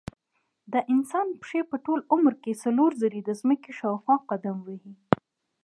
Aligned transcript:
د 0.73 0.75
انسان 0.93 1.27
پښې 1.41 1.61
په 1.69 1.75
ټول 1.85 1.99
عمر 2.13 2.33
کې 2.43 2.59
څلور 2.63 2.91
ځلې 3.01 3.21
د 3.23 3.29
ځمکې 3.41 3.71
شاوخوا 3.79 4.15
قدم 4.29 4.57
وهي. 4.65 4.93